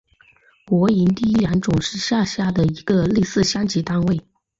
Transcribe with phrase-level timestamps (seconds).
[0.65, 4.19] 国营第一良种是下辖的一个类似乡级单位。